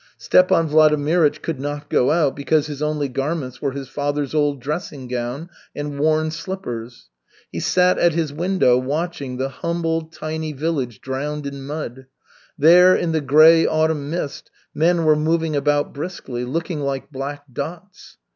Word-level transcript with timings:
Stepan 0.17 0.67
Vladimirych 0.67 1.43
could 1.43 1.59
not 1.59 1.87
go 1.87 2.09
out 2.09 2.35
because 2.35 2.65
his 2.65 2.81
only 2.81 3.07
garments 3.07 3.61
were 3.61 3.69
his 3.73 3.87
father's 3.87 4.33
old 4.33 4.59
dressing 4.59 5.07
gown 5.07 5.47
and 5.75 5.99
worn 5.99 6.31
slippers. 6.31 7.11
He 7.51 7.59
sat 7.59 7.99
at 7.99 8.13
his 8.13 8.33
window 8.33 8.79
watching 8.79 9.37
the 9.37 9.49
tiny, 9.49 9.57
humble 9.59 10.09
village 10.55 11.01
drowned 11.01 11.45
in 11.45 11.67
mud. 11.67 12.07
There, 12.57 12.95
in 12.95 13.11
the 13.11 13.21
gray 13.21 13.67
autumn 13.67 14.09
mist, 14.09 14.49
men 14.73 15.05
were 15.05 15.15
moving 15.15 15.55
about 15.55 15.93
briskly, 15.93 16.45
looking 16.45 16.79
like 16.79 17.11
black 17.11 17.43
dots. 17.53 18.17